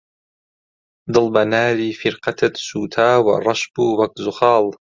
[1.13, 4.65] دڵ بە ناری فیرقەتت سووتاوە، ڕەش بوو وەک زوخاڵ